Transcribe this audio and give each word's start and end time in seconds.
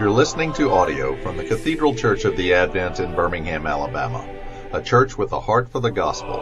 You're 0.00 0.10
listening 0.10 0.54
to 0.54 0.70
audio 0.70 1.14
from 1.22 1.36
the 1.36 1.44
Cathedral 1.44 1.94
Church 1.94 2.24
of 2.24 2.34
the 2.38 2.54
Advent 2.54 3.00
in 3.00 3.14
Birmingham, 3.14 3.66
Alabama, 3.66 4.26
a 4.72 4.80
church 4.80 5.18
with 5.18 5.30
a 5.32 5.40
heart 5.40 5.70
for 5.70 5.78
the 5.78 5.90
gospel. 5.90 6.38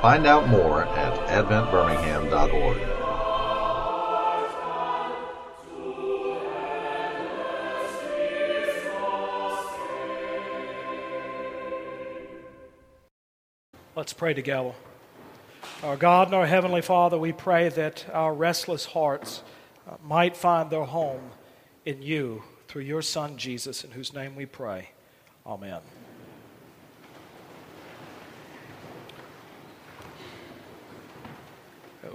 Find 0.00 0.24
out 0.24 0.46
more 0.46 0.84
at 0.84 1.18
adventbirmingham.org. 1.28 2.78
Let's 13.96 14.12
pray 14.12 14.32
together. 14.32 14.74
Our 15.82 15.96
God 15.96 16.28
and 16.28 16.36
our 16.36 16.46
Heavenly 16.46 16.82
Father, 16.82 17.18
we 17.18 17.32
pray 17.32 17.68
that 17.70 18.06
our 18.12 18.32
restless 18.32 18.84
hearts 18.84 19.42
uh, 19.88 19.96
might 20.04 20.36
find 20.36 20.70
their 20.70 20.84
home 20.84 21.32
in 21.84 22.00
you 22.00 22.44
through 22.72 22.80
your 22.80 23.02
Son, 23.02 23.36
Jesus, 23.36 23.84
in 23.84 23.90
whose 23.90 24.14
name 24.14 24.34
we 24.34 24.46
pray. 24.46 24.88
Amen. 25.46 25.80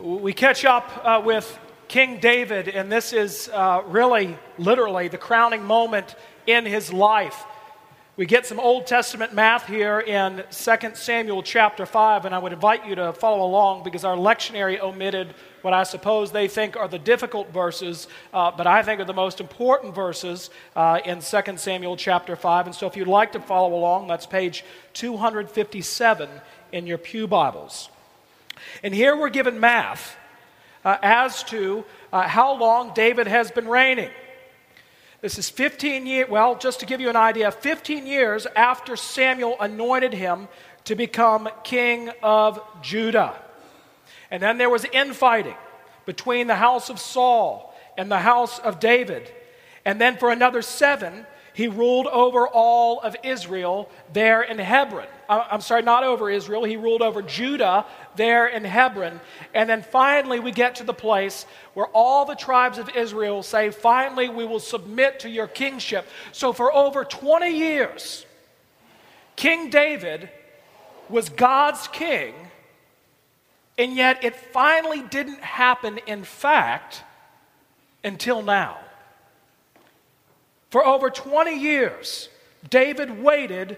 We 0.01 0.33
catch 0.33 0.65
up 0.65 0.89
uh, 1.03 1.21
with 1.23 1.59
King 1.87 2.19
David, 2.19 2.69
and 2.69 2.91
this 2.91 3.13
is 3.13 3.51
uh, 3.53 3.83
really, 3.85 4.35
literally, 4.57 5.09
the 5.09 5.19
crowning 5.19 5.63
moment 5.63 6.15
in 6.47 6.65
his 6.65 6.91
life. 6.91 7.45
We 8.17 8.25
get 8.25 8.47
some 8.47 8.59
Old 8.59 8.87
Testament 8.87 9.35
math 9.35 9.67
here 9.67 9.99
in 9.99 10.43
2 10.49 10.75
Samuel 10.95 11.43
chapter 11.43 11.85
5, 11.85 12.25
and 12.25 12.33
I 12.33 12.39
would 12.39 12.51
invite 12.51 12.87
you 12.87 12.95
to 12.95 13.13
follow 13.13 13.45
along 13.45 13.83
because 13.83 14.03
our 14.03 14.15
lectionary 14.15 14.81
omitted 14.81 15.35
what 15.61 15.75
I 15.75 15.83
suppose 15.83 16.31
they 16.31 16.47
think 16.47 16.75
are 16.75 16.87
the 16.87 16.97
difficult 16.97 17.53
verses, 17.53 18.07
uh, 18.33 18.49
but 18.49 18.65
I 18.65 18.81
think 18.81 18.99
are 18.99 19.05
the 19.05 19.13
most 19.13 19.39
important 19.39 19.93
verses 19.93 20.49
uh, 20.75 20.99
in 21.05 21.19
2 21.19 21.57
Samuel 21.57 21.95
chapter 21.95 22.35
5. 22.35 22.65
And 22.65 22.73
so 22.73 22.87
if 22.87 22.97
you'd 22.97 23.07
like 23.07 23.33
to 23.33 23.39
follow 23.39 23.75
along, 23.75 24.07
that's 24.07 24.25
page 24.25 24.65
257 24.93 26.27
in 26.71 26.87
your 26.87 26.97
Pew 26.97 27.27
Bibles. 27.27 27.87
And 28.81 28.95
here 28.95 29.15
we're 29.15 29.29
given 29.29 29.59
math 29.59 30.17
uh, 30.83 30.97
as 31.03 31.43
to 31.43 31.85
uh, 32.11 32.27
how 32.27 32.57
long 32.57 32.95
David 32.95 33.27
has 33.27 33.51
been 33.51 33.67
reigning. 33.67 34.09
This 35.27 35.37
is 35.37 35.49
15 35.49 36.05
years, 36.05 36.29
well, 36.29 36.55
just 36.55 36.79
to 36.79 36.85
give 36.85 37.01
you 37.01 37.09
an 37.09 37.17
idea, 37.17 37.51
15 37.51 38.07
years 38.07 38.47
after 38.55 38.95
Samuel 38.95 39.57
anointed 39.59 40.13
him 40.13 40.47
to 40.85 40.95
become 40.95 41.49
king 41.65 42.11
of 42.23 42.61
Judah. 42.81 43.35
And 44.31 44.41
then 44.41 44.57
there 44.57 44.69
was 44.69 44.85
infighting 44.85 45.57
between 46.05 46.47
the 46.47 46.55
house 46.55 46.89
of 46.89 46.97
Saul 46.97 47.75
and 47.97 48.09
the 48.09 48.19
house 48.19 48.57
of 48.59 48.79
David. 48.79 49.29
And 49.83 49.99
then 49.99 50.15
for 50.15 50.31
another 50.31 50.61
seven, 50.61 51.25
he 51.57 51.67
ruled 51.67 52.05
over 52.05 52.47
all 52.47 52.99
of 52.99 53.15
Israel 53.23 53.89
there 54.13 54.43
in 54.43 54.59
Hebron. 54.59 55.07
Uh, 55.27 55.43
I'm 55.49 55.61
sorry, 55.61 55.81
not 55.81 56.03
over 56.03 56.29
Israel. 56.29 56.63
He 56.63 56.77
ruled 56.77 57.01
over 57.01 57.23
Judah 57.23 57.83
there 58.15 58.45
in 58.45 58.63
Hebron. 58.63 59.19
And 59.55 59.67
then 59.67 59.81
finally, 59.81 60.39
we 60.39 60.51
get 60.51 60.75
to 60.75 60.83
the 60.83 60.93
place 60.93 61.47
where 61.73 61.87
all 61.87 62.25
the 62.25 62.35
tribes 62.35 62.77
of 62.77 62.89
Israel 62.95 63.41
say, 63.41 63.71
finally, 63.71 64.29
we 64.29 64.45
will 64.45 64.59
submit 64.59 65.21
to 65.21 65.29
your 65.29 65.47
kingship. 65.47 66.07
So 66.31 66.53
for 66.53 66.71
over 66.71 67.03
20 67.03 67.49
years, 67.49 68.27
King 69.35 69.71
David 69.71 70.29
was 71.09 71.27
God's 71.29 71.87
king, 71.87 72.35
and 73.79 73.95
yet 73.95 74.23
it 74.23 74.35
finally 74.35 75.01
didn't 75.01 75.41
happen, 75.41 75.97
in 76.05 76.23
fact, 76.23 77.01
until 78.03 78.43
now. 78.43 78.77
For 80.69 80.85
over 80.85 81.09
20 81.09 81.57
years, 81.57 82.29
David 82.69 83.23
waited 83.23 83.77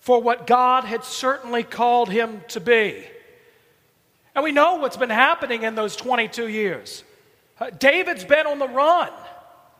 for 0.00 0.20
what 0.20 0.46
God 0.46 0.84
had 0.84 1.04
certainly 1.04 1.62
called 1.62 2.10
him 2.10 2.42
to 2.48 2.60
be. 2.60 3.04
And 4.34 4.44
we 4.44 4.52
know 4.52 4.76
what's 4.76 4.96
been 4.96 5.10
happening 5.10 5.62
in 5.62 5.74
those 5.74 5.96
22 5.96 6.48
years. 6.48 7.04
Uh, 7.60 7.70
David's 7.70 8.24
been 8.24 8.46
on 8.46 8.58
the 8.58 8.68
run 8.68 9.10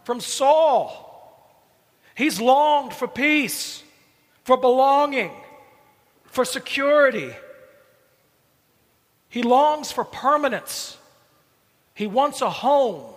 from 0.05 0.21
Saul. 0.21 1.05
He's 2.15 2.41
longed 2.41 2.93
for 2.93 3.07
peace, 3.07 3.83
for 4.45 4.57
belonging, 4.57 5.31
for 6.25 6.45
security. 6.45 7.31
He 9.29 9.43
longs 9.43 9.93
for 9.93 10.05
permanence. 10.05 10.97
He 11.95 12.07
wants 12.07 12.41
a 12.41 12.51
home. 12.51 13.15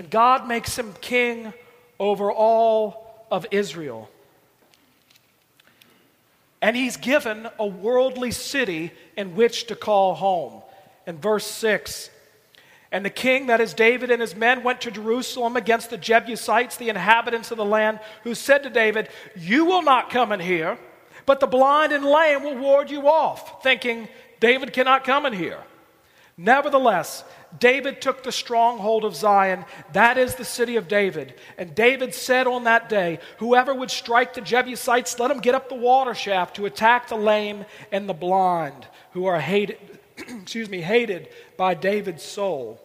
And 0.00 0.08
God 0.08 0.48
makes 0.48 0.78
him 0.78 0.94
king 1.02 1.52
over 1.98 2.32
all 2.32 3.26
of 3.30 3.44
Israel. 3.50 4.08
And 6.62 6.74
he's 6.74 6.96
given 6.96 7.46
a 7.58 7.66
worldly 7.66 8.30
city 8.30 8.92
in 9.14 9.36
which 9.36 9.66
to 9.66 9.76
call 9.76 10.14
home. 10.14 10.62
In 11.06 11.18
verse 11.18 11.46
6, 11.46 12.08
and 12.90 13.04
the 13.04 13.10
king, 13.10 13.48
that 13.48 13.60
is 13.60 13.74
David, 13.74 14.10
and 14.10 14.22
his 14.22 14.34
men 14.34 14.62
went 14.62 14.80
to 14.80 14.90
Jerusalem 14.90 15.54
against 15.54 15.90
the 15.90 15.98
Jebusites, 15.98 16.78
the 16.78 16.88
inhabitants 16.88 17.50
of 17.50 17.58
the 17.58 17.64
land, 17.66 18.00
who 18.22 18.34
said 18.34 18.62
to 18.62 18.70
David, 18.70 19.10
You 19.36 19.66
will 19.66 19.82
not 19.82 20.08
come 20.08 20.32
in 20.32 20.40
here, 20.40 20.78
but 21.26 21.40
the 21.40 21.46
blind 21.46 21.92
and 21.92 22.06
lame 22.06 22.42
will 22.42 22.56
ward 22.56 22.90
you 22.90 23.06
off, 23.06 23.62
thinking, 23.62 24.08
David 24.40 24.72
cannot 24.72 25.04
come 25.04 25.26
in 25.26 25.34
here. 25.34 25.60
Nevertheless, 26.38 27.22
David 27.58 28.00
took 28.00 28.22
the 28.22 28.32
stronghold 28.32 29.04
of 29.04 29.16
Zion, 29.16 29.64
that 29.92 30.16
is 30.16 30.34
the 30.34 30.44
city 30.44 30.76
of 30.76 30.88
David. 30.88 31.34
And 31.58 31.74
David 31.74 32.14
said 32.14 32.46
on 32.46 32.64
that 32.64 32.88
day, 32.88 33.18
Whoever 33.38 33.74
would 33.74 33.90
strike 33.90 34.34
the 34.34 34.40
Jebusites, 34.40 35.18
let 35.18 35.30
him 35.30 35.40
get 35.40 35.54
up 35.54 35.68
the 35.68 35.74
water 35.74 36.14
shaft 36.14 36.56
to 36.56 36.66
attack 36.66 37.08
the 37.08 37.16
lame 37.16 37.64
and 37.90 38.08
the 38.08 38.14
blind, 38.14 38.86
who 39.12 39.26
are 39.26 39.40
hated, 39.40 39.78
excuse 40.16 40.68
me, 40.68 40.80
hated 40.80 41.28
by 41.56 41.74
David's 41.74 42.22
soul. 42.22 42.80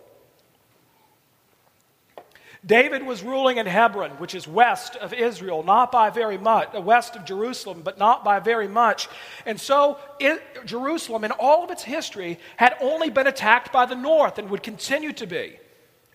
David 2.66 3.06
was 3.06 3.22
ruling 3.22 3.58
in 3.58 3.68
Hebron, 3.68 4.12
which 4.12 4.34
is 4.34 4.48
west 4.48 4.96
of 4.96 5.14
Israel, 5.14 5.62
not 5.62 5.92
by 5.92 6.10
very 6.10 6.38
much, 6.38 6.74
uh, 6.74 6.82
west 6.82 7.16
of 7.16 7.24
Jerusalem, 7.24 7.82
but 7.84 8.00
not 8.00 8.24
by 8.24 8.40
very 8.40 8.68
much. 8.68 9.08
And 9.46 9.62
so 9.62 10.00
it, 10.20 10.42
Jerusalem, 10.66 11.24
in 11.24 11.32
all 11.32 11.64
of 11.64 11.70
its 11.70 11.84
history, 11.84 12.40
had 12.58 12.76
only 12.82 13.12
been 13.12 13.28
attacked 13.28 13.72
by 13.72 13.86
the 13.86 13.96
north 13.96 14.40
and 14.40 14.50
would 14.50 14.64
continue 14.64 15.14
to 15.14 15.28
be. 15.28 15.60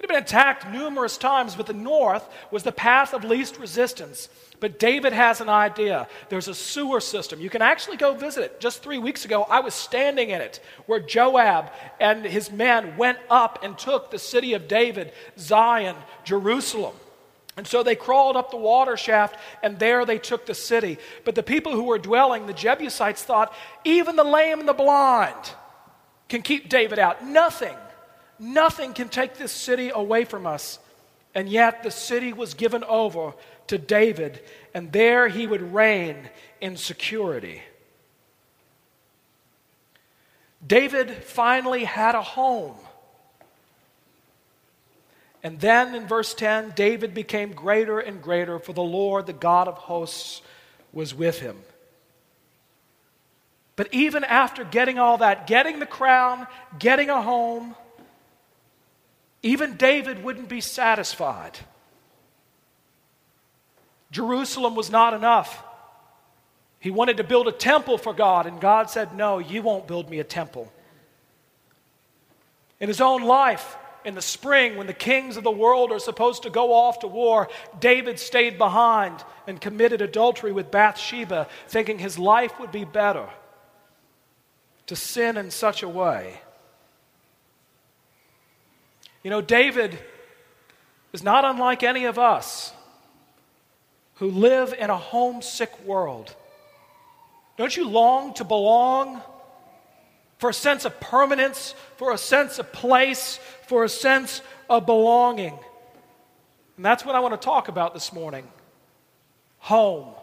It 0.01 0.05
had 0.05 0.15
been 0.15 0.23
attacked 0.23 0.67
numerous 0.73 1.19
times, 1.19 1.55
but 1.55 1.67
the 1.67 1.75
north 1.75 2.27
was 2.51 2.63
the 2.63 2.73
path 2.73 3.13
of 3.13 3.23
least 3.23 3.59
resistance. 3.59 4.31
But 4.59 4.79
David 4.79 5.13
has 5.13 5.43
an 5.43 5.51
idea. 5.51 6.09
There's 6.31 6.49
a 6.49 6.55
sewer 6.55 7.01
system. 7.01 7.39
You 7.39 7.51
can 7.51 7.61
actually 7.61 7.99
go 7.99 8.15
visit 8.15 8.45
it. 8.45 8.61
Just 8.61 8.83
three 8.83 8.97
weeks 8.97 9.27
ago, 9.27 9.43
I 9.43 9.61
was 9.61 9.75
standing 9.75 10.31
in 10.31 10.41
it 10.41 10.61
where 10.87 11.01
Joab 11.01 11.71
and 12.01 12.25
his 12.25 12.51
men 12.51 12.97
went 12.97 13.19
up 13.29 13.63
and 13.63 13.77
took 13.77 14.11
the 14.11 14.19
city 14.19 14.55
of 14.55 14.69
David, 14.69 15.13
Zion, 15.39 15.97
Jerusalem. 16.25 16.95
And 17.59 17.67
so 17.67 17.83
they 17.83 17.95
crawled 17.95 18.37
up 18.37 18.51
the 18.51 18.57
water 18.57 18.97
shaft, 18.97 19.37
and 19.63 19.79
there 19.79 20.07
they 20.07 20.19
took 20.19 20.47
the 20.47 20.55
city. 20.55 20.97
But 21.27 21.35
the 21.35 21.43
people 21.43 21.73
who 21.73 21.85
were 21.85 21.99
dwelling, 21.99 22.47
the 22.47 22.55
Jebusites, 22.55 23.23
thought 23.23 23.53
even 23.85 24.17
the 24.17 24.25
lame 24.25 24.61
and 24.61 24.69
the 24.69 24.73
blind 24.73 25.53
can 26.31 26.41
keep 26.41 26.71
David 26.71 26.99
out. 26.99 27.23
Nothing, 27.27 27.77
nothing 28.41 28.93
can 28.95 29.09
take 29.09 29.35
this 29.35 29.53
city 29.53 29.91
away 29.95 30.25
from 30.25 30.47
us. 30.47 30.79
And 31.35 31.49
yet 31.49 31.83
the 31.83 31.91
city 31.91 32.33
was 32.33 32.55
given 32.55 32.83
over 32.85 33.35
to 33.69 33.79
David, 33.79 34.41
and 34.75 34.91
there 34.91 35.29
he 35.29 35.47
would 35.47 35.73
reign 35.73 36.29
in 36.61 36.77
security. 36.77 37.63
David 40.67 41.11
finally 41.25 41.85
had 41.85 42.17
a 42.17 42.23
home. 42.23 42.75
And 45.43 45.61
then 45.61 45.95
in 45.95 46.07
verse 46.07 46.35
10, 46.35 46.73
David 46.77 47.15
became 47.15 47.53
greater 47.53 47.99
and 47.99 48.21
greater, 48.21 48.59
for 48.59 48.73
the 48.73 48.83
Lord, 48.83 49.27
the 49.27 49.33
God 49.33 49.69
of 49.69 49.75
hosts, 49.75 50.43
was 50.93 51.15
with 51.15 51.39
him. 51.39 51.57
But 53.77 53.89
even 53.93 54.25
after 54.25 54.65
getting 54.65 54.99
all 54.99 55.19
that, 55.19 55.47
getting 55.47 55.79
the 55.79 55.87
crown, 55.87 56.47
getting 56.79 57.09
a 57.09 57.23
home, 57.23 57.75
even 59.43 59.77
David 59.77 60.23
wouldn't 60.23 60.49
be 60.49 60.61
satisfied. 60.61 61.59
Jerusalem 64.11 64.75
was 64.75 64.91
not 64.91 65.15
enough. 65.15 65.63
He 66.79 66.91
wanted 66.91 67.19
to 67.19 67.25
build 67.25 67.47
a 67.47 67.53
temple 67.53 67.99
for 67.99 68.13
God, 68.13 68.47
and 68.47 68.61
God 68.61 68.91
said, 68.91 69.15
No, 69.15 69.39
you 69.39 69.63
won't 69.63 69.87
build 69.87 70.11
me 70.11 70.19
a 70.19 70.25
temple. 70.25 70.73
In 72.81 72.89
his 72.89 73.01
own 73.01 73.23
life, 73.23 73.77
in 74.05 74.15
the 74.15 74.23
spring, 74.23 74.77
when 74.77 74.87
the 74.87 74.95
kings 74.95 75.37
of 75.37 75.45
the 75.45 75.51
world 75.51 75.93
are 75.93 75.99
supposed 75.99 76.45
to 76.45 76.51
go 76.51 76.73
off 76.73 77.01
to 77.01 77.07
war, 77.07 77.49
David 77.79 78.19
stayed 78.19 78.57
behind 78.57 79.23
and 79.47 79.61
committed 79.61 80.01
adultery 80.01 80.53
with 80.53 80.71
Bathsheba, 80.71 81.49
thinking 81.69 81.99
his 81.99 82.19
life 82.19 82.59
would 82.59 82.73
be 82.73 82.85
better 82.85 83.29
to 84.87 84.97
sin 84.97 85.37
in 85.37 85.51
such 85.51 85.83
a 85.83 85.89
way. 85.89 86.41
You 89.23 89.31
know, 89.31 89.41
David 89.41 89.99
is 91.13 91.23
not 91.23 91.45
unlike 91.45 91.83
any 91.83 92.05
of 92.05 92.19
us 92.19 92.73
who 94.15 94.31
live 94.31 94.75
in 94.79 94.91
a 94.91 94.97
homesick 94.97 95.85
world. 95.85 96.35
Don't 97.57 97.77
you 97.77 97.89
long 97.89 98.35
to 98.35 98.45
belong? 98.45 99.21
For 100.39 100.51
a 100.51 100.55
sense 100.55 100.87
of 100.87 100.99
permanence, 101.01 101.75
for 101.97 102.13
a 102.13 102.19
sense 102.19 102.59
of 102.59 102.73
place, 102.73 103.39
for 103.67 103.85
a 103.85 103.89
sense 103.89 104.41
of 104.71 104.87
belonging. 104.87 105.59
And 106.77 106.85
that's 106.85 107.05
what 107.05 107.15
I 107.15 107.21
want 107.21 107.39
to 107.39 107.45
talk 107.45 107.69
about 107.69 107.93
this 107.93 108.13
morning 108.13 108.49
home. 109.59 110.15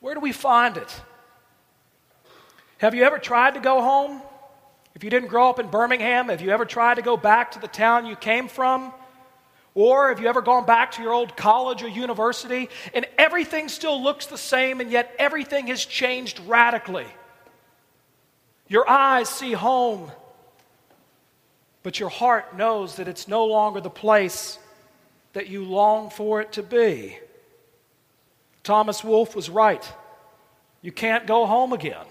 Where 0.00 0.14
do 0.14 0.20
we 0.20 0.32
find 0.32 0.76
it? 0.76 1.00
Have 2.78 2.94
you 2.94 3.04
ever 3.04 3.18
tried 3.18 3.54
to 3.54 3.60
go 3.60 3.80
home? 3.80 4.20
If 4.96 5.04
you 5.04 5.10
didn't 5.10 5.28
grow 5.28 5.50
up 5.50 5.58
in 5.58 5.68
Birmingham, 5.68 6.30
have 6.30 6.40
you 6.40 6.48
ever 6.48 6.64
tried 6.64 6.94
to 6.94 7.02
go 7.02 7.18
back 7.18 7.50
to 7.50 7.58
the 7.58 7.68
town 7.68 8.06
you 8.06 8.16
came 8.16 8.48
from? 8.48 8.94
Or 9.74 10.08
have 10.08 10.20
you 10.20 10.26
ever 10.26 10.40
gone 10.40 10.64
back 10.64 10.92
to 10.92 11.02
your 11.02 11.12
old 11.12 11.36
college 11.36 11.82
or 11.82 11.88
university 11.88 12.70
and 12.94 13.06
everything 13.18 13.68
still 13.68 14.02
looks 14.02 14.24
the 14.24 14.38
same 14.38 14.80
and 14.80 14.90
yet 14.90 15.14
everything 15.18 15.66
has 15.66 15.84
changed 15.84 16.40
radically? 16.46 17.04
Your 18.68 18.88
eyes 18.88 19.28
see 19.28 19.52
home, 19.52 20.10
but 21.82 22.00
your 22.00 22.08
heart 22.08 22.56
knows 22.56 22.96
that 22.96 23.06
it's 23.06 23.28
no 23.28 23.44
longer 23.44 23.82
the 23.82 23.90
place 23.90 24.58
that 25.34 25.46
you 25.46 25.66
long 25.66 26.08
for 26.08 26.40
it 26.40 26.52
to 26.52 26.62
be. 26.62 27.18
Thomas 28.62 29.04
Wolfe 29.04 29.36
was 29.36 29.50
right. 29.50 29.86
You 30.80 30.90
can't 30.90 31.26
go 31.26 31.44
home 31.44 31.74
again. 31.74 32.06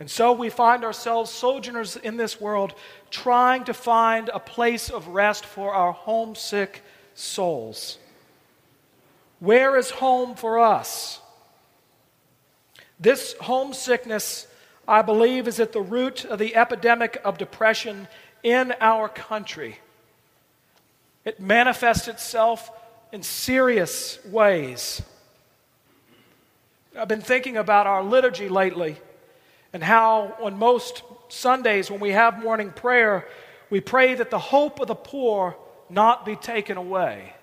And 0.00 0.10
so 0.10 0.32
we 0.32 0.48
find 0.48 0.82
ourselves 0.82 1.30
sojourners 1.30 1.94
in 1.94 2.16
this 2.16 2.40
world 2.40 2.72
trying 3.10 3.64
to 3.64 3.74
find 3.74 4.30
a 4.30 4.40
place 4.40 4.88
of 4.88 5.08
rest 5.08 5.44
for 5.44 5.74
our 5.74 5.92
homesick 5.92 6.82
souls. 7.14 7.98
Where 9.40 9.76
is 9.76 9.90
home 9.90 10.36
for 10.36 10.58
us? 10.58 11.20
This 12.98 13.34
homesickness, 13.42 14.46
I 14.88 15.02
believe, 15.02 15.46
is 15.46 15.60
at 15.60 15.72
the 15.72 15.82
root 15.82 16.24
of 16.24 16.38
the 16.38 16.56
epidemic 16.56 17.20
of 17.22 17.36
depression 17.36 18.08
in 18.42 18.72
our 18.80 19.06
country. 19.06 19.80
It 21.26 21.40
manifests 21.40 22.08
itself 22.08 22.70
in 23.12 23.22
serious 23.22 24.18
ways. 24.24 25.02
I've 26.98 27.08
been 27.08 27.20
thinking 27.20 27.58
about 27.58 27.86
our 27.86 28.02
liturgy 28.02 28.48
lately 28.48 28.96
and 29.72 29.82
how 29.82 30.36
on 30.42 30.58
most 30.58 31.02
Sundays 31.28 31.90
when 31.90 32.00
we 32.00 32.10
have 32.10 32.42
morning 32.42 32.70
prayer, 32.70 33.26
we 33.70 33.80
pray 33.80 34.14
that 34.14 34.30
the 34.30 34.38
hope 34.38 34.80
of 34.80 34.88
the 34.88 34.94
poor 34.94 35.56
not 35.88 36.24
be 36.24 36.36
taken 36.36 36.76
away. 36.76 37.34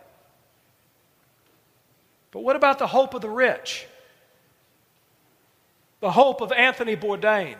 But 2.32 2.44
what 2.44 2.56
about 2.56 2.80
the 2.80 2.88
hope 2.88 3.14
of 3.14 3.22
the 3.22 3.30
rich? 3.30 3.88
The 6.02 6.12
hope 6.12 6.42
of 6.42 6.52
Anthony 6.52 6.96
Bourdain? 6.96 7.56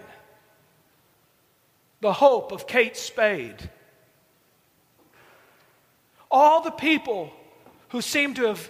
The 2.02 2.14
hope 2.14 2.52
of 2.52 2.68
Kate 2.68 2.96
Spade? 2.96 3.70
All 6.30 6.62
the 6.62 6.72
people 6.72 7.32
who 7.90 8.02
seem 8.02 8.34
to 8.36 8.44
have 8.44 8.70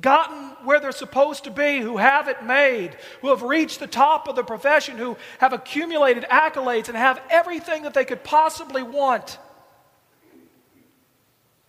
gotten 0.00 0.50
where 0.64 0.80
they're 0.80 0.92
supposed 0.92 1.44
to 1.44 1.50
be, 1.50 1.80
who 1.80 1.96
have 1.96 2.28
it 2.28 2.42
made, 2.44 2.96
who 3.20 3.28
have 3.28 3.42
reached 3.42 3.80
the 3.80 3.86
top 3.86 4.28
of 4.28 4.36
the 4.36 4.42
profession, 4.42 4.98
who 4.98 5.16
have 5.38 5.52
accumulated 5.52 6.24
accolades 6.24 6.88
and 6.88 6.96
have 6.96 7.20
everything 7.30 7.84
that 7.84 7.94
they 7.94 8.04
could 8.04 8.24
possibly 8.24 8.82
want, 8.82 9.38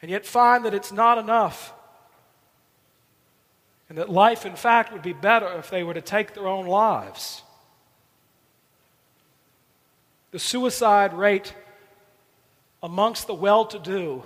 and 0.02 0.10
yet 0.10 0.26
find 0.26 0.66
that 0.66 0.74
it's 0.74 0.92
not 0.92 1.18
enough. 1.18 1.74
And 3.88 4.00
that 4.00 4.10
life, 4.10 4.46
in 4.46 4.56
fact, 4.56 4.92
would 4.92 5.04
be 5.04 5.14
better 5.14 5.48
if 5.60 5.70
they 5.70 5.84
were 5.84 5.94
to 5.94 6.02
take 6.02 6.34
their 6.34 6.48
own 6.48 6.66
lives. 6.66 7.44
The 10.32 10.40
suicide 10.40 11.14
rate 11.14 11.54
amongst 12.82 13.28
the 13.28 13.34
well 13.34 13.66
to 13.66 13.80
do, 13.80 14.24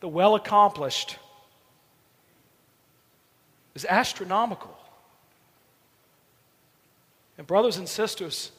the 0.00 0.08
well 0.08 0.36
accomplished, 0.36 1.18
is 3.74 3.84
astronomical. 3.84 4.76
And, 7.36 7.46
brothers 7.46 7.76
and 7.76 7.88
sisters, 7.88 8.52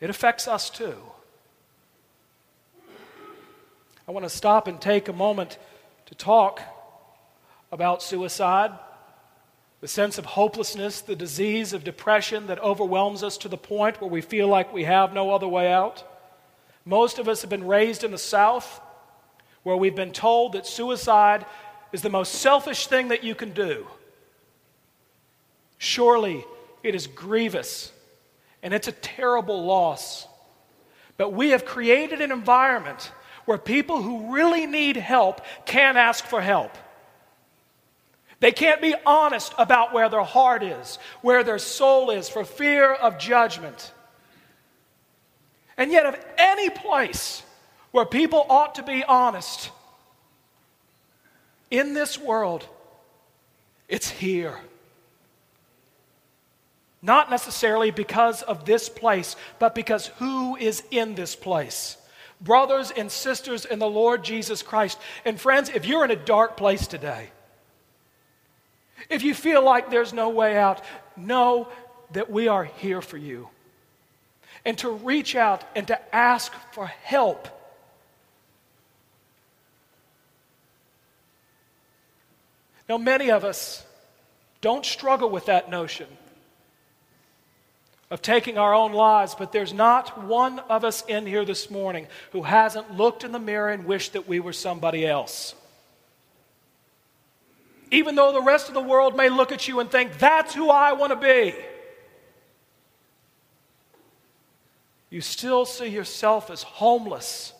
it 0.00 0.10
affects 0.10 0.48
us 0.48 0.70
too. 0.70 0.96
I 4.06 4.10
want 4.10 4.24
to 4.24 4.30
stop 4.30 4.68
and 4.68 4.80
take 4.80 5.08
a 5.08 5.12
moment 5.12 5.58
to 6.06 6.14
talk 6.14 6.62
about 7.70 8.02
suicide, 8.02 8.72
the 9.82 9.88
sense 9.88 10.16
of 10.16 10.24
hopelessness, 10.24 11.02
the 11.02 11.14
disease 11.14 11.74
of 11.74 11.84
depression 11.84 12.46
that 12.46 12.58
overwhelms 12.60 13.22
us 13.22 13.36
to 13.38 13.48
the 13.48 13.58
point 13.58 14.00
where 14.00 14.08
we 14.08 14.22
feel 14.22 14.48
like 14.48 14.72
we 14.72 14.84
have 14.84 15.12
no 15.12 15.30
other 15.30 15.46
way 15.46 15.70
out. 15.70 16.04
Most 16.86 17.18
of 17.18 17.28
us 17.28 17.42
have 17.42 17.50
been 17.50 17.66
raised 17.66 18.02
in 18.02 18.10
the 18.10 18.18
South 18.18 18.80
where 19.62 19.76
we've 19.76 19.94
been 19.94 20.12
told 20.12 20.54
that 20.54 20.66
suicide 20.66 21.44
is 21.92 22.02
the 22.02 22.10
most 22.10 22.34
selfish 22.34 22.86
thing 22.86 23.08
that 23.08 23.24
you 23.24 23.34
can 23.34 23.52
do. 23.52 23.86
Surely 25.78 26.44
it 26.82 26.94
is 26.94 27.06
grievous 27.06 27.92
and 28.62 28.74
it's 28.74 28.88
a 28.88 28.92
terrible 28.92 29.64
loss. 29.64 30.26
But 31.16 31.32
we 31.32 31.50
have 31.50 31.64
created 31.64 32.20
an 32.20 32.32
environment 32.32 33.12
where 33.44 33.58
people 33.58 34.02
who 34.02 34.34
really 34.34 34.66
need 34.66 34.96
help 34.96 35.40
can't 35.64 35.96
ask 35.96 36.24
for 36.24 36.40
help. 36.40 36.76
They 38.40 38.52
can't 38.52 38.80
be 38.80 38.94
honest 39.04 39.52
about 39.58 39.92
where 39.92 40.08
their 40.08 40.22
heart 40.22 40.62
is, 40.62 40.98
where 41.22 41.42
their 41.42 41.58
soul 41.58 42.10
is, 42.10 42.28
for 42.28 42.44
fear 42.44 42.92
of 42.92 43.18
judgment. 43.18 43.92
And 45.76 45.90
yet, 45.90 46.06
of 46.06 46.16
any 46.36 46.70
place 46.70 47.42
where 47.90 48.04
people 48.04 48.46
ought 48.48 48.76
to 48.76 48.82
be 48.82 49.02
honest, 49.02 49.70
in 51.70 51.94
this 51.94 52.18
world, 52.18 52.66
it's 53.88 54.10
here. 54.10 54.58
Not 57.00 57.30
necessarily 57.30 57.90
because 57.90 58.42
of 58.42 58.64
this 58.64 58.88
place, 58.88 59.36
but 59.58 59.74
because 59.74 60.08
who 60.18 60.56
is 60.56 60.82
in 60.90 61.14
this 61.14 61.36
place. 61.36 61.96
Brothers 62.40 62.90
and 62.90 63.10
sisters 63.10 63.64
in 63.64 63.78
the 63.78 63.88
Lord 63.88 64.24
Jesus 64.24 64.62
Christ. 64.62 64.98
And 65.24 65.40
friends, 65.40 65.70
if 65.70 65.86
you're 65.86 66.04
in 66.04 66.10
a 66.10 66.16
dark 66.16 66.56
place 66.56 66.86
today, 66.86 67.30
if 69.08 69.22
you 69.22 69.34
feel 69.34 69.64
like 69.64 69.90
there's 69.90 70.12
no 70.12 70.28
way 70.30 70.56
out, 70.56 70.82
know 71.16 71.68
that 72.12 72.30
we 72.30 72.48
are 72.48 72.64
here 72.64 73.00
for 73.00 73.16
you. 73.16 73.48
And 74.64 74.76
to 74.78 74.90
reach 74.90 75.36
out 75.36 75.64
and 75.76 75.86
to 75.86 76.14
ask 76.14 76.52
for 76.72 76.86
help 76.86 77.48
Now, 82.88 82.96
many 82.98 83.30
of 83.30 83.44
us 83.44 83.84
don't 84.60 84.84
struggle 84.84 85.30
with 85.30 85.46
that 85.46 85.70
notion 85.70 86.06
of 88.10 88.22
taking 88.22 88.56
our 88.56 88.74
own 88.74 88.92
lives, 88.92 89.34
but 89.34 89.52
there's 89.52 89.74
not 89.74 90.24
one 90.24 90.58
of 90.60 90.84
us 90.84 91.04
in 91.06 91.26
here 91.26 91.44
this 91.44 91.70
morning 91.70 92.06
who 92.32 92.42
hasn't 92.42 92.96
looked 92.96 93.22
in 93.22 93.32
the 93.32 93.38
mirror 93.38 93.68
and 93.68 93.84
wished 93.84 94.14
that 94.14 94.26
we 94.26 94.40
were 94.40 94.54
somebody 94.54 95.06
else. 95.06 95.54
Even 97.90 98.14
though 98.14 98.32
the 98.32 98.42
rest 98.42 98.68
of 98.68 98.74
the 98.74 98.80
world 98.80 99.16
may 99.16 99.28
look 99.28 99.52
at 99.52 99.68
you 99.68 99.80
and 99.80 99.90
think, 99.90 100.18
that's 100.18 100.54
who 100.54 100.70
I 100.70 100.92
want 100.94 101.12
to 101.12 101.16
be, 101.16 101.54
you 105.10 105.20
still 105.20 105.64
see 105.64 105.86
yourself 105.86 106.50
as 106.50 106.62
homeless 106.62 107.52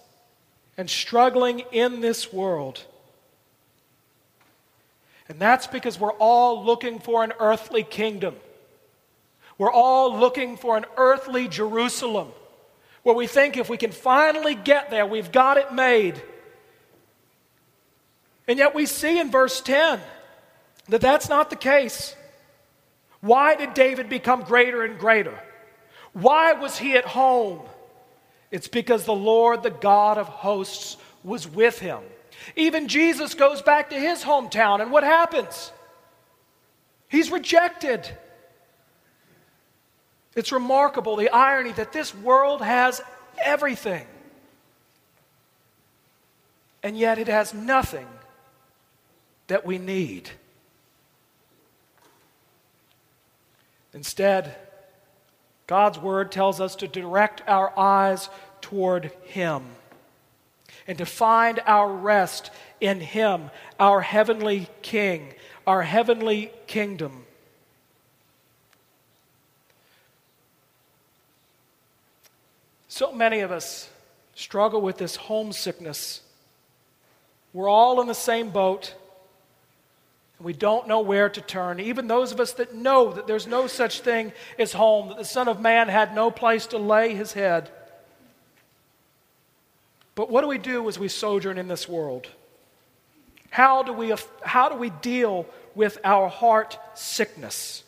and 0.77 0.89
struggling 0.89 1.61
in 1.73 2.01
this 2.01 2.33
world. 2.33 2.85
And 5.29 5.39
that's 5.39 5.67
because 5.67 6.01
we're 6.01 6.13
all 6.13 6.65
looking 6.65 6.99
for 6.99 7.23
an 7.23 7.33
earthly 7.39 7.83
kingdom. 7.83 8.37
We're 9.59 9.73
all 9.73 10.19
looking 10.19 10.57
for 10.57 10.77
an 10.77 10.87
earthly 10.97 11.49
Jerusalem 11.49 12.29
where 13.03 13.15
we 13.15 13.27
think 13.27 13.57
if 13.57 13.69
we 13.69 13.77
can 13.77 13.93
finally 13.93 14.55
get 14.55 14.91
there, 14.91 15.07
we've 15.07 15.33
got 15.33 15.57
it 15.57 15.73
made. 15.73 16.23
And 18.47 18.59
yet 18.59 18.75
we 18.75 18.87
see 18.87 19.19
in 19.19 19.31
verse 19.31 19.61
10 19.61 20.01
that 20.89 21.01
that's 21.01 21.29
not 21.29 21.51
the 21.51 21.57
case. 21.57 22.15
Why 23.21 23.57
did 23.57 23.75
David 23.75 24.09
become 24.09 24.43
greater 24.43 24.85
and 24.85 24.99
greater? 24.99 25.39
Why 26.13 26.55
was 26.55 26.79
he 26.79 26.95
at 26.95 27.05
home? 27.05 27.61
It's 28.51 28.69
because 28.69 29.05
the 29.05 29.13
Lord, 29.15 29.63
the 29.63 29.71
God 29.71 30.17
of 30.19 30.29
hosts, 30.29 30.97
was 31.23 31.47
with 31.47 31.79
him. 31.79 32.01
Even 32.57 32.89
Jesus 32.89 33.35
goes 33.35 33.63
back 33.63 33.91
to 33.91 33.97
his 33.97 34.23
hometown, 34.23 34.81
and 34.81 34.91
what 34.91 35.05
happens? 35.05 35.73
He's 37.09 37.31
rejected. 37.31 38.09
It's 40.35 40.53
remarkable 40.53 41.17
the 41.17 41.31
irony 41.31 41.73
that 41.73 41.93
this 41.93 42.15
world 42.15 42.63
has 42.63 43.01
everything. 43.43 44.07
and 46.83 46.97
yet 46.97 47.19
it 47.19 47.29
has 47.29 47.53
nothing 47.53 48.07
that 49.49 49.67
we 49.67 49.79
need. 49.79 50.31
Instead, 53.93 54.55
God's 55.67 55.99
word 55.99 56.31
tells 56.31 56.61
us 56.61 56.77
to 56.77 56.89
direct 56.89 57.43
our 57.49 57.77
eyes 57.79 58.29
toward 58.61 59.13
Him 59.25 59.65
and 60.89 60.99
to 60.99 61.07
find 61.07 61.61
our 61.67 61.93
rest 61.93 62.51
in 62.81 63.01
Him, 63.01 63.51
our 63.79 64.01
heavenly 64.01 64.69
King, 64.81 65.35
our 65.67 65.83
heavenly 65.83 66.51
kingdom. 66.67 67.27
So 72.89 73.13
many 73.13 73.41
of 73.41 73.53
us 73.53 73.91
struggle 74.35 74.81
with 74.81 74.97
this 74.97 75.15
homesickness. 75.15 76.23
We're 77.53 77.69
all 77.69 78.01
in 78.01 78.07
the 78.07 78.15
same 78.15 78.51
boat. 78.51 78.95
And 80.39 80.47
we 80.47 80.53
don't 80.53 80.89
know 80.89 81.01
where 81.01 81.29
to 81.29 81.41
turn. 81.41 81.81
Even 81.81 82.07
those 82.07 82.33
of 82.33 82.41
us 82.41 82.53
that 82.55 82.75
know 82.75 83.13
that 83.13 83.27
there's 83.27 83.47
no 83.47 83.67
such 83.67 84.01
thing 84.01 84.33
as 84.59 84.73
home, 84.73 85.09
that 85.09 85.19
the 85.19 85.25
Son 85.25 85.49
of 85.49 85.61
Man 85.61 85.89
had 85.89 86.15
no 86.15 86.31
place 86.31 86.67
to 86.69 86.79
lay 86.79 87.15
his 87.15 87.35
head. 87.35 87.71
But 90.19 90.31
what 90.31 90.41
do 90.41 90.49
we 90.49 90.59
do 90.59 90.89
as 90.89 90.99
we 90.99 91.07
sojourn 91.07 91.59
in 91.59 91.69
this 91.69 91.89
world? 91.89 92.27
How 93.51 93.85
do 93.85 93.93
we, 93.93 94.13
how 94.43 94.69
do 94.69 94.75
we 94.75 94.91
deal 94.91 95.47
with 95.77 95.97
our 96.03 96.29
heart 96.29 96.77
sickness? 96.95 97.85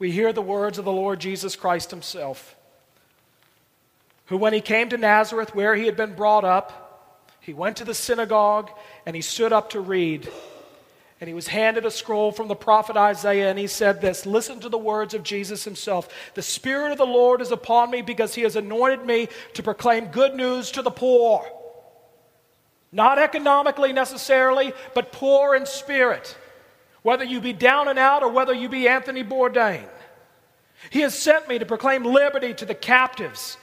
We 0.00 0.10
hear 0.10 0.32
the 0.32 0.42
words 0.42 0.76
of 0.76 0.84
the 0.84 0.92
Lord 0.92 1.20
Jesus 1.20 1.54
Christ 1.54 1.92
himself, 1.92 2.56
who, 4.26 4.36
when 4.36 4.52
he 4.52 4.60
came 4.60 4.88
to 4.88 4.96
Nazareth, 4.96 5.54
where 5.54 5.76
he 5.76 5.86
had 5.86 5.96
been 5.96 6.16
brought 6.16 6.44
up, 6.44 7.30
he 7.38 7.54
went 7.54 7.76
to 7.76 7.84
the 7.84 7.94
synagogue 7.94 8.72
and 9.06 9.14
he 9.14 9.22
stood 9.22 9.52
up 9.52 9.70
to 9.70 9.78
read. 9.78 10.28
And 11.24 11.28
he 11.30 11.34
was 11.34 11.48
handed 11.48 11.86
a 11.86 11.90
scroll 11.90 12.32
from 12.32 12.48
the 12.48 12.54
prophet 12.54 12.98
Isaiah, 12.98 13.48
and 13.48 13.58
he 13.58 13.66
said 13.66 14.02
this 14.02 14.26
Listen 14.26 14.60
to 14.60 14.68
the 14.68 14.76
words 14.76 15.14
of 15.14 15.22
Jesus 15.22 15.64
himself. 15.64 16.06
The 16.34 16.42
Spirit 16.42 16.92
of 16.92 16.98
the 16.98 17.06
Lord 17.06 17.40
is 17.40 17.50
upon 17.50 17.90
me 17.90 18.02
because 18.02 18.34
he 18.34 18.42
has 18.42 18.56
anointed 18.56 19.06
me 19.06 19.28
to 19.54 19.62
proclaim 19.62 20.08
good 20.08 20.34
news 20.34 20.70
to 20.72 20.82
the 20.82 20.90
poor. 20.90 21.42
Not 22.92 23.18
economically 23.18 23.94
necessarily, 23.94 24.74
but 24.92 25.12
poor 25.12 25.54
in 25.54 25.64
spirit. 25.64 26.36
Whether 27.00 27.24
you 27.24 27.40
be 27.40 27.54
down 27.54 27.88
and 27.88 27.98
out 27.98 28.22
or 28.22 28.28
whether 28.28 28.52
you 28.52 28.68
be 28.68 28.86
Anthony 28.86 29.24
Bourdain. 29.24 29.88
He 30.90 31.00
has 31.00 31.18
sent 31.18 31.48
me 31.48 31.58
to 31.58 31.64
proclaim 31.64 32.04
liberty 32.04 32.52
to 32.52 32.66
the 32.66 32.74
captives 32.74 33.56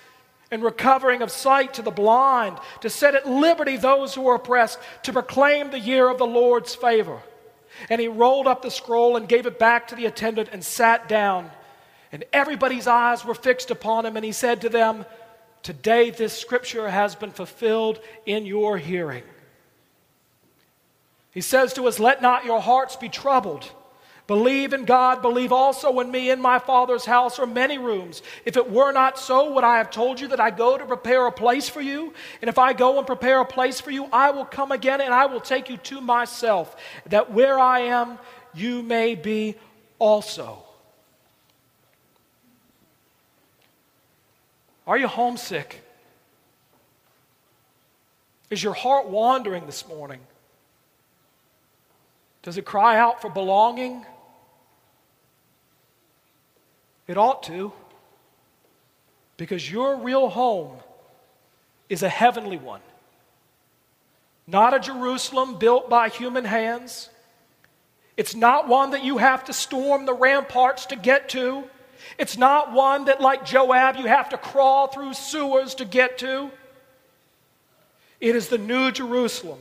and 0.50 0.64
recovering 0.64 1.22
of 1.22 1.30
sight 1.30 1.76
to 1.76 1.84
the 1.84 1.92
blind, 1.92 2.58
to 2.80 2.90
set 2.90 3.14
at 3.14 3.30
liberty 3.30 3.78
those 3.78 4.16
who 4.16 4.28
are 4.28 4.38
oppressed, 4.38 4.80
to 5.04 5.14
proclaim 5.14 5.70
the 5.70 5.80
year 5.80 6.10
of 6.10 6.18
the 6.18 6.26
Lord's 6.26 6.74
favor. 6.74 7.22
And 7.90 8.00
he 8.02 8.08
rolled 8.08 8.48
up 8.48 8.62
the 8.62 8.72
scroll 8.72 9.16
and 9.16 9.28
gave 9.28 9.46
it 9.46 9.60
back 9.60 9.88
to 9.88 9.96
the 9.96 10.06
attendant 10.06 10.50
and 10.52 10.64
sat 10.64 11.08
down. 11.08 11.52
And 12.12 12.24
everybody's 12.34 12.88
eyes 12.88 13.24
were 13.24 13.34
fixed 13.34 13.72
upon 13.72 14.06
him, 14.06 14.16
and 14.16 14.26
he 14.26 14.32
said 14.32 14.62
to 14.62 14.70
them, 14.70 15.06
Today 15.64 16.10
this 16.10 16.38
scripture 16.38 16.90
has 16.90 17.16
been 17.16 17.32
fulfilled 17.32 18.00
in 18.26 18.46
your 18.46 18.78
hearing. 18.78 19.24
He 21.32 21.42
says 21.42 21.74
to 21.74 21.88
us, 21.88 22.00
Let 22.00 22.22
not 22.22 22.46
your 22.46 22.60
hearts 22.60 22.96
be 22.96 23.10
troubled. 23.10 23.72
Believe 24.32 24.72
in 24.72 24.86
God, 24.86 25.22
believe 25.22 25.52
also 25.52 26.00
in 26.00 26.10
me. 26.10 26.32
In 26.32 26.40
my 26.40 26.58
Father's 26.58 27.04
house 27.04 27.38
are 27.38 27.46
many 27.46 27.78
rooms. 27.78 28.22
If 28.46 28.56
it 28.56 28.72
were 28.72 28.94
not 28.94 29.20
so, 29.20 29.52
would 29.52 29.66
I 29.66 29.78
have 29.80 29.92
told 29.92 30.22
you 30.22 30.30
that 30.30 30.40
I 30.40 30.52
go 30.52 30.78
to 30.78 30.86
prepare 30.86 31.28
a 31.28 31.34
place 31.34 31.68
for 31.68 31.82
you? 31.82 32.14
And 32.40 32.48
if 32.48 32.58
I 32.58 32.72
go 32.72 32.98
and 32.98 33.06
prepare 33.06 33.42
a 33.42 33.46
place 33.46 33.82
for 33.82 33.92
you, 33.92 34.06
I 34.06 34.32
will 34.32 34.46
come 34.46 34.72
again 34.72 35.02
and 35.02 35.14
I 35.14 35.26
will 35.26 35.42
take 35.42 35.70
you 35.70 35.76
to 35.76 36.00
myself, 36.00 36.78
that 37.08 37.34
where 37.34 37.60
I 37.60 37.80
am, 37.80 38.18
you 38.54 38.82
may 38.82 39.16
be 39.16 39.56
also. 40.00 40.64
Are 44.88 44.98
you 44.98 45.10
homesick? 45.10 45.84
Is 48.50 48.64
your 48.64 48.76
heart 48.76 49.10
wandering 49.10 49.66
this 49.66 49.86
morning? 49.90 50.22
Does 52.44 52.58
it 52.58 52.64
cry 52.64 52.98
out 52.98 53.22
for 53.22 53.30
belonging? 53.30 54.06
It 57.12 57.18
ought 57.18 57.44
to, 57.44 57.74
because 59.36 59.70
your 59.70 59.98
real 59.98 60.30
home 60.30 60.78
is 61.90 62.04
a 62.04 62.08
heavenly 62.08 62.56
one, 62.56 62.80
not 64.48 64.74
a 64.74 64.80
Jerusalem 64.80 65.60
built 65.60 65.90
by 65.90 66.08
human 66.08 66.46
hands. 66.46 67.10
It's 68.16 68.34
not 68.34 68.70
one 68.70 68.92
that 68.92 69.04
you 69.04 69.18
have 69.18 69.44
to 69.44 69.52
storm 69.52 70.06
the 70.06 70.14
ramparts 70.14 70.86
to 70.86 70.96
get 70.96 71.28
to. 71.32 71.66
It's 72.18 72.38
not 72.38 72.72
one 72.72 73.04
that, 73.04 73.20
like 73.20 73.44
Joab, 73.44 73.98
you 73.98 74.06
have 74.06 74.30
to 74.30 74.38
crawl 74.38 74.88
through 74.88 75.14
sewers 75.14 75.76
to 75.76 75.84
get 75.84 76.18
to. 76.20 76.50
It 78.22 78.38
is 78.38 78.48
the 78.48 78.58
New 78.58 78.90
Jerusalem. 78.90 79.60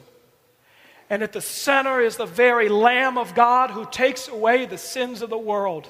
And 1.08 1.20
at 1.20 1.32
the 1.32 1.40
center 1.40 2.00
is 2.00 2.16
the 2.16 2.26
very 2.26 2.68
Lamb 2.68 3.18
of 3.18 3.34
God 3.34 3.72
who 3.72 3.90
takes 3.90 4.28
away 4.28 4.66
the 4.66 4.78
sins 4.78 5.20
of 5.20 5.30
the 5.30 5.36
world 5.36 5.88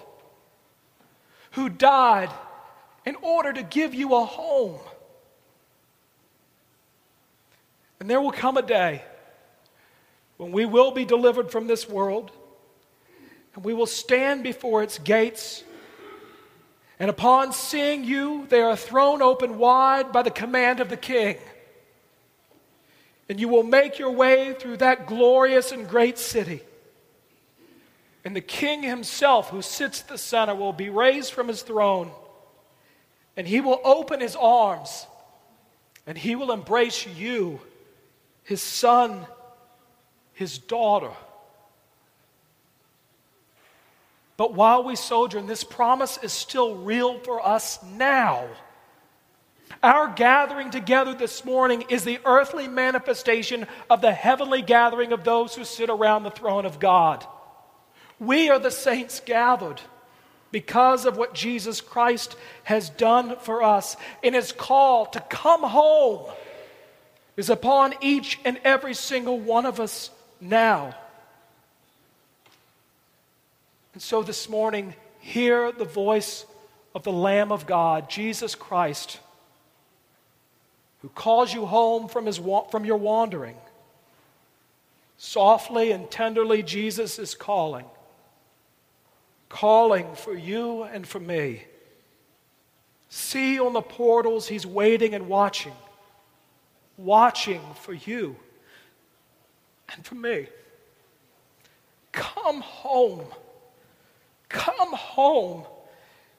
who 1.53 1.69
died 1.69 2.31
in 3.05 3.17
order 3.17 3.53
to 3.53 3.63
give 3.63 3.95
you 3.95 4.15
a 4.15 4.25
home. 4.25 4.79
And 7.99 8.09
there 8.09 8.21
will 8.21 8.33
come 8.33 8.57
a 8.57 8.63
day 8.63 9.03
when 10.37 10.53
we 10.53 10.65
will 10.65 10.91
be 10.91 11.05
delivered 11.05 11.51
from 11.51 11.67
this 11.67 11.89
world 11.89 12.31
and 13.55 13.65
we 13.65 13.75
will 13.75 13.87
stand 13.87 14.43
before 14.43 14.83
its 14.83 14.99
gates. 14.99 15.65
And 16.99 17.11
upon 17.11 17.53
seeing 17.53 18.05
you, 18.05 18.47
they 18.49 18.61
are 18.61 18.77
thrown 18.77 19.23
open 19.23 19.59
wide 19.59 20.13
by 20.13 20.23
the 20.23 20.31
command 20.31 20.81
of 20.81 20.89
the 20.89 20.97
king. 20.97 21.37
And 23.29 23.41
you 23.41 23.49
will 23.49 23.63
make 23.63 23.99
your 23.99 24.11
way 24.11 24.55
through 24.59 24.79
that 24.79 25.07
glorious 25.07 25.73
and 25.73 25.89
great 25.89 26.19
city. 26.19 26.63
And 28.25 28.37
the 28.37 28.41
king 28.41 28.83
himself, 28.83 29.51
who 29.51 29.63
sits 29.63 30.03
at 30.03 30.09
the 30.09 30.19
center, 30.19 30.55
will 30.55 30.73
be 30.73 30.91
raised 30.91 31.33
from 31.33 31.49
his 31.49 31.63
throne. 31.63 32.11
And 33.37 33.47
he 33.47 33.61
will 33.61 33.81
open 33.85 34.21
his 34.21 34.37
arms 34.37 35.07
and 36.07 36.19
he 36.19 36.35
will 36.35 36.51
embrace 36.51 37.07
you, 37.07 37.61
his 38.43 38.61
son, 38.61 39.27
his 40.33 40.59
daughter. 40.59 41.13
But 44.37 44.55
while 44.55 44.83
we 44.85 44.97
sojourn, 44.97 45.47
this 45.47 45.65
promise 45.65 46.19
is 46.23 46.33
still 46.33 46.75
real 46.75 47.19
for 47.21 47.47
us 47.47 47.79
now. 47.85 48.49
Our 49.83 50.09
gathering 50.09 50.71
together 50.71 51.15
this 51.15 51.45
morning 51.45 51.85
is 51.89 52.05
the 52.05 52.19
earthly 52.25 52.67
manifestation 52.67 53.67
of 53.89 54.01
the 54.01 54.13
heavenly 54.13 54.63
gathering 54.63 55.13
of 55.13 55.25
those 55.25 55.55
who 55.55 55.65
sit 55.65 55.91
around 55.91 56.23
the 56.23 56.31
throne 56.31 56.65
of 56.67 56.81
God. 56.81 57.25
We 58.21 58.51
are 58.51 58.59
the 58.59 58.71
saints 58.71 59.21
gathered 59.25 59.81
because 60.53 61.07
of 61.07 61.17
what 61.17 61.35
Jesus 61.35 61.81
Christ 61.81 62.37
has 62.65 62.91
done 62.91 63.37
for 63.41 63.63
us. 63.63 63.97
And 64.23 64.35
his 64.35 64.53
call 64.53 65.07
to 65.07 65.21
come 65.21 65.63
home 65.63 66.31
is 67.37 67.49
upon 67.49 67.95
each 68.03 68.39
and 68.45 68.61
every 68.63 68.93
single 68.93 69.41
one 69.41 69.65
of 69.65 69.81
us 69.81 70.11
now. 70.41 70.95
And 73.95 74.03
so 74.03 74.23
this 74.23 74.49
morning, 74.49 74.95
hear 75.21 75.73
the 75.73 75.87
voice 75.87 76.45
of 76.95 77.03
the 77.05 77.13
Lamb 77.13 77.51
of 77.51 77.67
God, 77.67 78.11
Jesus 78.11 78.55
Christ, 78.55 79.19
who 81.01 81.09
calls 81.09 81.55
you 81.55 81.65
home 81.65 82.07
from, 82.07 82.27
his, 82.27 82.39
from 82.71 82.85
your 82.85 82.99
wandering. 82.99 83.57
Softly 85.17 85.91
and 85.91 86.11
tenderly, 86.11 86.63
Jesus 86.63 87.19
is 87.19 87.35
calling 87.35 87.87
calling 89.51 90.15
for 90.15 90.33
you 90.33 90.85
and 90.85 91.07
for 91.07 91.21
me. 91.21 91.65
See 93.11 93.61
on 93.61 93.75
the 93.75 93.83
portals, 93.83 94.49
He's 94.49 94.65
waiting 94.65 95.15
and 95.15 95.29
watching, 95.29 95.75
watching 96.97 97.61
for 97.83 97.93
you 97.93 98.37
and 99.93 100.07
for 100.07 100.15
me. 100.15 100.47
Come 102.13 102.63
home. 102.63 103.27
Come 104.49 104.93
home. 104.93 105.65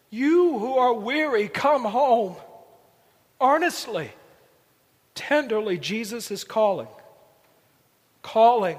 You 0.10 0.58
who 0.58 0.78
are 0.78 0.94
weary, 0.94 1.48
come 1.48 1.84
home. 1.84 2.36
Earnestly, 3.40 4.12
tenderly, 5.16 5.78
Jesus 5.78 6.32
is 6.32 6.44
calling. 6.44 6.88
Calling, 8.22 8.78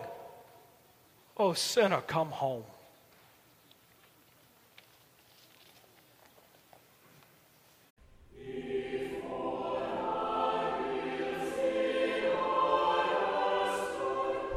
oh 1.37 1.53
sinner, 1.53 2.01
come 2.03 2.31
home. 2.31 2.65